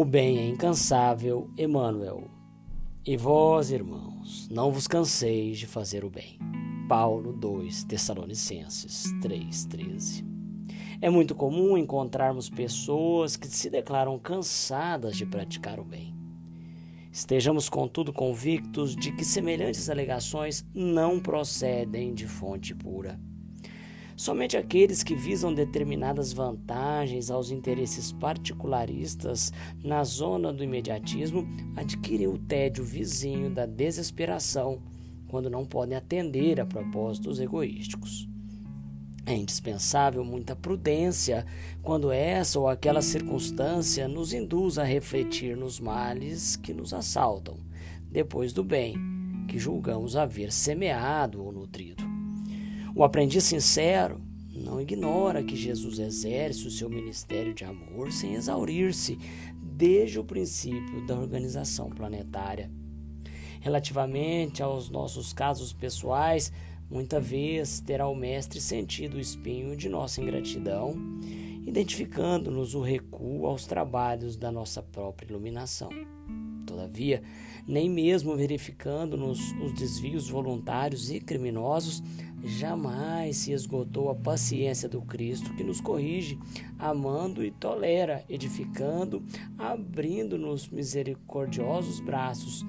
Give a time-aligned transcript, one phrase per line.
[0.00, 2.30] O bem é incansável, Emmanuel.
[3.04, 6.38] E vós, irmãos, não vos canseis de fazer o bem.
[6.88, 10.24] Paulo 2 Tessalonicenses 3:13.
[11.02, 16.14] É muito comum encontrarmos pessoas que se declaram cansadas de praticar o bem.
[17.10, 23.18] Estejamos, contudo, convictos de que semelhantes alegações não procedem de fonte pura.
[24.18, 32.36] Somente aqueles que visam determinadas vantagens aos interesses particularistas na zona do imediatismo adquirem o
[32.36, 34.82] tédio vizinho da desesperação
[35.28, 38.28] quando não podem atender a propósitos egoísticos.
[39.24, 41.46] É indispensável muita prudência
[41.80, 47.56] quando essa ou aquela circunstância nos induz a refletir nos males que nos assaltam,
[48.10, 48.96] depois do bem
[49.46, 52.07] que julgamos haver semeado ou nutrido.
[52.98, 54.20] O aprendiz sincero
[54.52, 59.16] não ignora que Jesus exerce o seu ministério de amor sem exaurir-se
[59.62, 62.68] desde o princípio da organização planetária.
[63.60, 66.52] Relativamente aos nossos casos pessoais,
[66.90, 70.96] muita vez terá o Mestre sentido o espinho de nossa ingratidão,
[71.64, 75.90] identificando-nos o recuo aos trabalhos da nossa própria iluminação.
[76.68, 77.22] Todavia,
[77.66, 82.02] nem mesmo verificando-nos os desvios voluntários e criminosos,
[82.44, 86.38] jamais se esgotou a paciência do Cristo que nos corrige,
[86.78, 89.24] amando e tolera, edificando,
[89.56, 92.64] abrindo-nos misericordiosos braços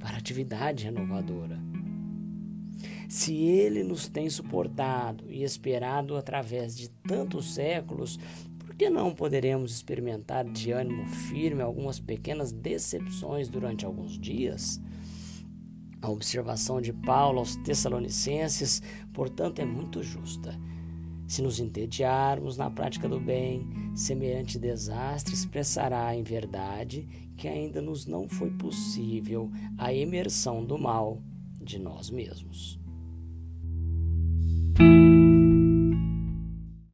[0.00, 1.62] para atividade renovadora.
[3.08, 8.18] Se Ele nos tem suportado e esperado através de tantos séculos,
[8.74, 14.80] por que não poderemos experimentar de ânimo firme algumas pequenas decepções durante alguns dias?
[16.02, 20.58] A observação de Paulo aos Tessalonicenses, portanto, é muito justa.
[21.28, 28.06] Se nos entediarmos na prática do bem, semelhante desastre expressará em verdade que ainda nos
[28.06, 31.22] não foi possível a imersão do mal
[31.60, 32.83] de nós mesmos.